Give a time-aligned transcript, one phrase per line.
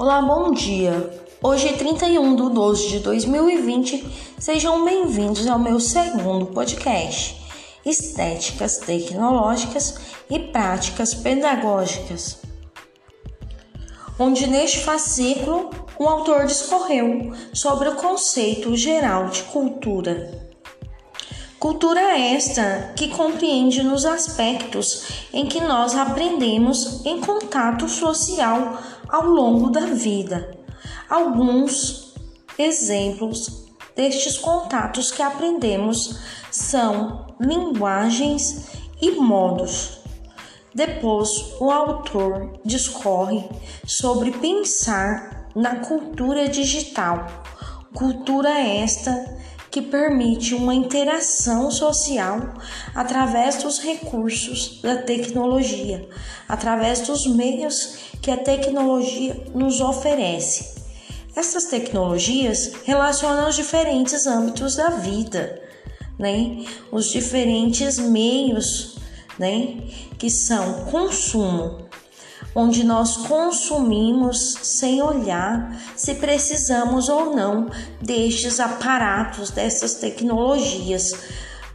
[0.00, 1.10] Olá, bom dia.
[1.42, 4.32] Hoje é 31 de 12 de 2020.
[4.38, 7.38] Sejam bem-vindos ao meu segundo podcast,
[7.84, 10.00] Estéticas Tecnológicas
[10.30, 12.40] e Práticas Pedagógicas,
[14.18, 15.68] onde neste fascículo
[15.98, 20.49] o autor discorreu sobre o conceito geral de cultura.
[21.60, 29.68] Cultura esta que compreende nos aspectos em que nós aprendemos em contato social ao longo
[29.68, 30.58] da vida.
[31.06, 32.14] Alguns
[32.58, 36.18] exemplos destes contatos que aprendemos
[36.50, 40.00] são linguagens e modos.
[40.74, 43.46] Depois, o autor discorre
[43.84, 47.26] sobre pensar na cultura digital,
[47.92, 49.39] cultura esta
[49.70, 52.54] que permite uma interação social
[52.94, 56.08] através dos recursos da tecnologia,
[56.48, 60.80] através dos meios que a tecnologia nos oferece.
[61.36, 65.62] Essas tecnologias relacionam os diferentes âmbitos da vida,
[66.18, 66.64] né?
[66.90, 68.96] Os diferentes meios,
[69.38, 69.84] né?
[70.18, 71.88] Que são consumo,
[72.54, 77.68] onde nós consumimos sem olhar se precisamos ou não
[78.00, 81.14] destes aparatos, dessas tecnologias.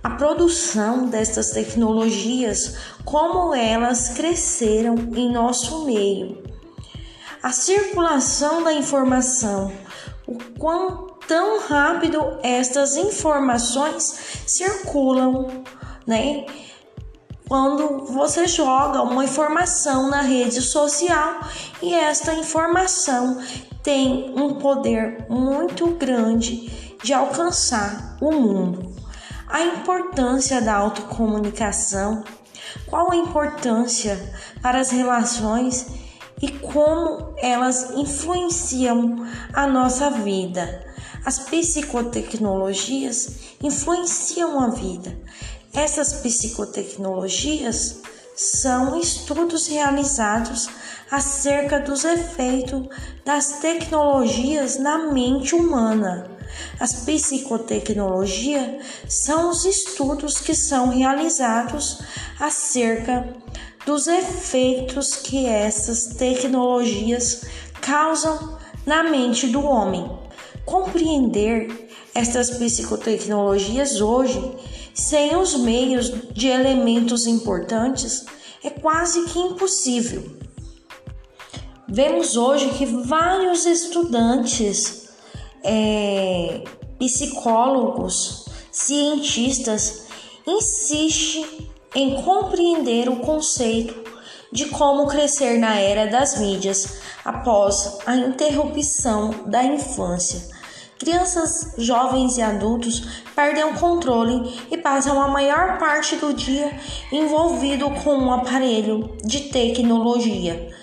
[0.03, 6.44] A produção dessas tecnologias, como elas cresceram em nosso meio.
[7.42, 9.72] A circulação da informação,
[10.28, 15.64] o quão tão rápido estas informações circulam,
[16.06, 16.46] né?
[17.48, 21.40] Quando você joga uma informação na rede social
[21.82, 23.40] e esta informação
[23.84, 28.96] tem um poder muito grande de alcançar o mundo.
[29.48, 32.24] A importância da autocomunicação,
[32.88, 34.18] qual a importância
[34.62, 35.86] para as relações
[36.42, 40.84] e como elas influenciam a nossa vida.
[41.24, 45.16] As psicotecnologias influenciam a vida.
[45.75, 47.97] Essas psicotecnologias
[48.34, 50.69] são estudos realizados
[51.12, 52.88] acerca dos efeitos
[53.25, 56.31] das tecnologias na mente humana.
[56.80, 62.00] As psicotecnologias são os estudos que são realizados
[62.40, 63.28] acerca
[63.86, 67.42] dos efeitos que essas tecnologias
[67.81, 70.09] causam na mente do homem.
[70.66, 74.42] Compreender estas psicotecnologias hoje
[74.95, 78.25] sem os meios de elementos importantes
[78.63, 80.38] é quase que impossível.
[81.88, 85.09] Vemos hoje que vários estudantes,
[85.63, 86.63] é,
[86.97, 90.06] psicólogos, cientistas
[90.47, 93.94] insistem em compreender o conceito
[94.51, 100.56] de como crescer na era das mídias após a interrupção da infância
[100.97, 106.79] Crianças, jovens e adultos perdem o controle e passam a maior parte do dia
[107.12, 110.73] envolvido com um aparelho de tecnologia.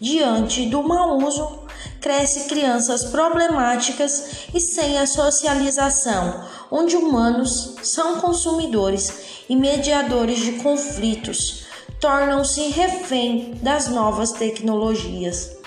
[0.00, 1.66] Diante do mau uso,
[2.00, 11.64] crescem crianças problemáticas e sem a socialização, onde humanos são consumidores e mediadores de conflitos,
[12.00, 15.58] tornam-se refém das novas tecnologias.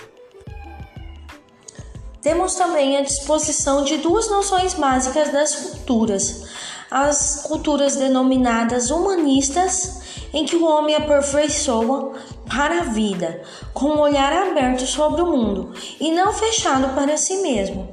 [2.21, 6.43] Temos também a disposição de duas noções básicas das culturas:
[6.89, 12.13] as culturas denominadas humanistas, em que o homem aperfeiçoa
[12.47, 13.41] para a vida,
[13.73, 17.89] com um olhar aberto sobre o mundo e não fechado para si mesmo,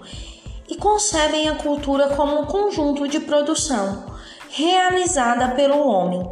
[0.68, 4.04] e concebem a cultura como um conjunto de produção
[4.50, 6.22] realizada pelo homem,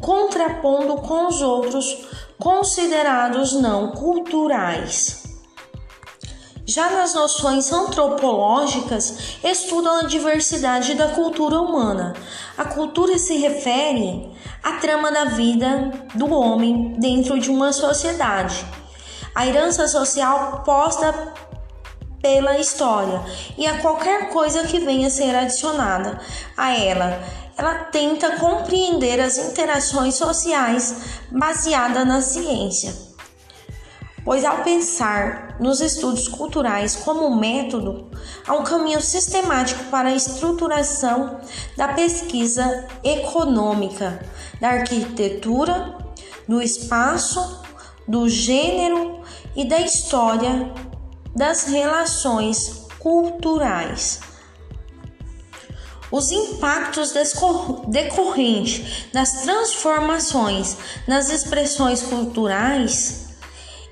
[0.00, 2.06] contrapondo com os outros
[2.38, 5.25] considerados não culturais.
[6.68, 12.12] Já nas noções antropológicas, estudam a diversidade da cultura humana.
[12.58, 14.28] A cultura se refere
[14.64, 18.66] à trama da vida do homem dentro de uma sociedade.
[19.32, 21.14] A herança social posta
[22.20, 23.22] pela história
[23.56, 26.20] e a qualquer coisa que venha a ser adicionada
[26.56, 27.22] a ela.
[27.56, 33.06] Ela tenta compreender as interações sociais baseada na ciência
[34.26, 38.10] pois ao pensar nos estudos culturais como método,
[38.46, 41.40] há um caminho sistemático para a estruturação
[41.76, 44.24] da pesquisa econômica,
[44.60, 45.96] da arquitetura,
[46.48, 47.62] do espaço,
[48.06, 49.20] do gênero
[49.54, 50.72] e da história
[51.34, 54.20] das relações culturais.
[56.10, 57.12] Os impactos
[57.88, 60.76] decorrentes das transformações
[61.06, 63.25] nas expressões culturais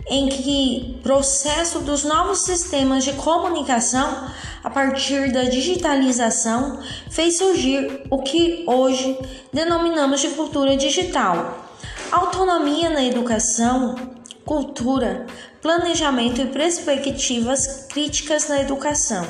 [0.09, 4.29] em que processo dos novos sistemas de comunicação
[4.63, 6.81] a partir da digitalização
[7.11, 9.19] fez surgir o que hoje
[9.53, 11.67] denominamos de cultura digital.
[12.11, 13.95] Autonomia na educação,
[14.45, 15.27] cultura,
[15.61, 19.27] planejamento e perspectivas críticas na educação.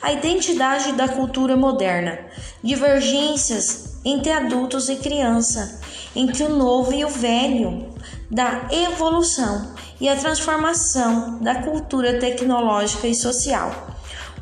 [0.00, 2.18] A identidade da cultura moderna,
[2.62, 5.80] divergências entre adultos e criança,
[6.14, 7.92] entre o novo e o velho,
[8.30, 13.72] da evolução e a transformação da cultura tecnológica e social.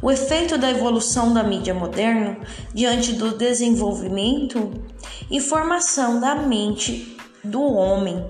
[0.03, 2.37] O efeito da evolução da mídia moderna
[2.75, 4.73] diante do desenvolvimento
[5.31, 8.25] e formação da mente do homem.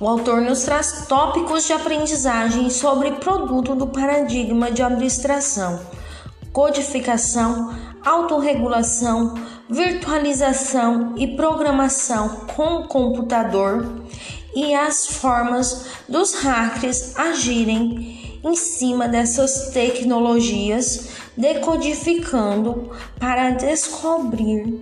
[0.00, 5.80] O autor nos traz tópicos de aprendizagem sobre produto do paradigma de abstração,
[6.52, 9.34] codificação, autorregulação,
[9.68, 14.04] virtualização e programação com computador
[14.54, 24.80] e as formas dos hackers agirem em cima dessas tecnologias, decodificando para descobrir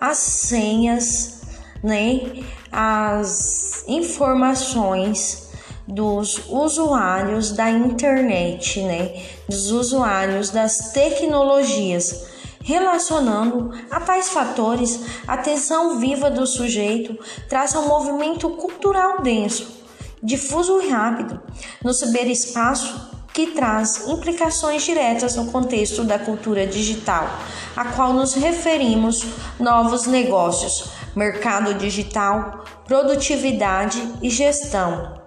[0.00, 1.42] as senhas,
[1.82, 5.50] né, as informações
[5.86, 12.31] dos usuários da internet, né, dos usuários das tecnologias
[12.64, 17.18] Relacionando a tais fatores, a atenção viva do sujeito
[17.48, 19.82] traça um movimento cultural denso,
[20.22, 21.40] difuso e rápido
[21.82, 27.28] no ciberespaço que traz implicações diretas no contexto da cultura digital,
[27.74, 29.24] a qual nos referimos
[29.58, 35.20] novos negócios, mercado digital, produtividade e gestão,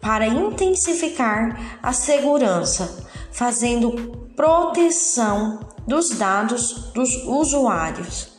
[0.00, 8.36] para intensificar a segurança, fazendo proteção dos dados dos usuários.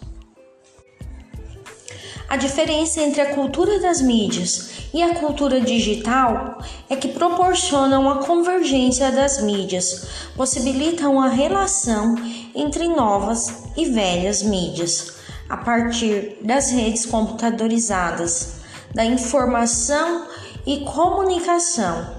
[2.29, 6.57] A diferença entre a cultura das mídias e a cultura digital
[6.89, 12.15] é que proporcionam a convergência das mídias, possibilitam a relação
[12.53, 15.13] entre novas e velhas mídias,
[15.47, 18.55] a partir das redes computadorizadas,
[18.93, 20.27] da informação
[20.65, 22.16] e comunicação,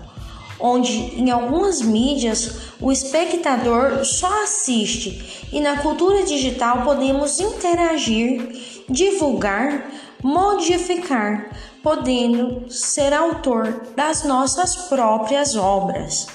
[0.60, 9.90] onde em algumas mídias o espectador só assiste e na cultura digital podemos interagir, divulgar,
[10.22, 16.26] modificar, podendo ser autor das nossas próprias obras.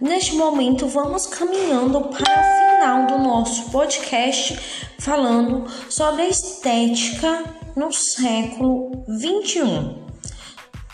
[0.00, 4.58] Neste momento, vamos caminhando para o final do nosso podcast,
[4.98, 7.44] falando sobre a estética
[7.76, 10.03] no século 21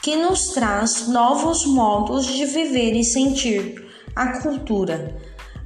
[0.03, 3.89] que nos traz novos modos de viver e sentir.
[4.17, 5.17] A cultura.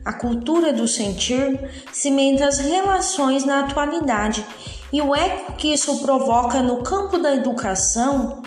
[0.05, 4.45] A cultura do sentir cimenta as relações na atualidade
[4.93, 8.43] e o eco que isso provoca no campo da educação,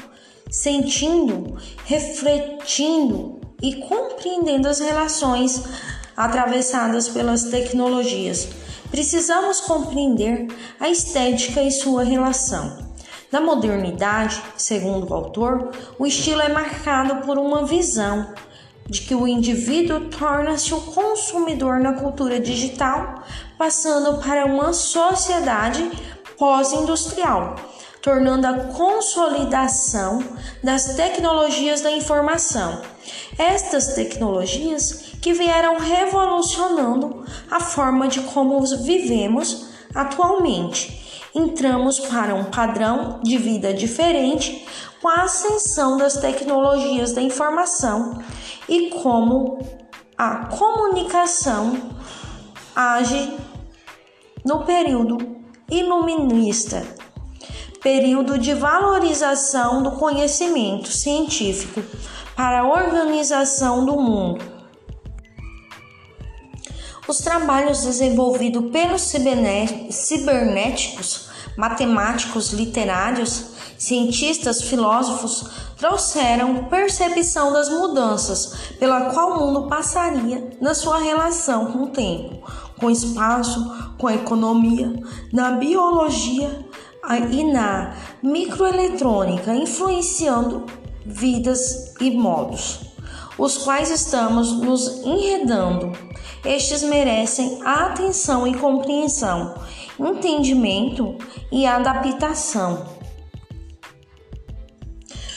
[0.51, 5.63] sentindo, refletindo e compreendendo as relações
[6.15, 8.47] atravessadas pelas tecnologias.
[8.91, 10.47] Precisamos compreender
[10.79, 12.86] a estética e sua relação.
[13.31, 18.33] Na modernidade, segundo o autor, o estilo é marcado por uma visão
[18.85, 23.23] de que o indivíduo torna-se o consumidor na cultura digital,
[23.57, 25.91] passando para uma sociedade
[26.37, 27.55] pós-industrial,
[28.01, 30.23] tornando a consolidação
[30.63, 32.81] das tecnologias da informação.
[33.37, 41.27] Estas tecnologias que vieram revolucionando a forma de como vivemos atualmente.
[41.35, 44.65] Entramos para um padrão de vida diferente
[45.01, 48.23] com a ascensão das tecnologias da informação
[48.69, 49.59] e como
[50.17, 51.77] a comunicação
[52.73, 53.29] age
[54.45, 55.17] no período
[55.69, 56.87] iluminista,
[57.83, 61.83] período de valorização do conhecimento científico
[62.33, 64.56] para a organização do mundo
[67.07, 79.31] os trabalhos desenvolvidos pelos cibernéticos, matemáticos, literários, cientistas, filósofos trouxeram percepção das mudanças pela qual
[79.31, 82.41] o mundo passaria na sua relação com o tempo,
[82.79, 84.91] com o espaço, com a economia,
[85.31, 86.65] na biologia
[87.31, 90.65] e na microeletrônica, influenciando
[91.05, 92.81] vidas e modos,
[93.37, 95.91] os quais estamos nos enredando
[96.45, 99.55] estes merecem atenção e compreensão,
[99.99, 101.17] entendimento
[101.51, 102.85] e adaptação.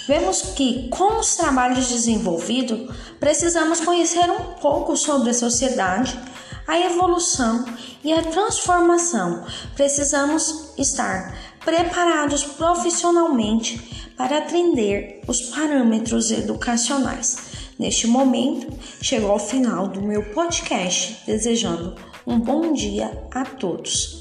[0.06, 6.18] Vemos que, com os trabalhos desenvolvidos, precisamos conhecer um pouco sobre a sociedade,
[6.66, 7.64] a evolução
[8.04, 9.44] e a transformação.
[9.74, 17.49] Precisamos estar preparados profissionalmente para atender os parâmetros educacionais.
[17.80, 18.70] Neste momento,
[19.00, 21.94] chegou ao final do meu podcast, desejando
[22.26, 24.19] um bom dia a todos.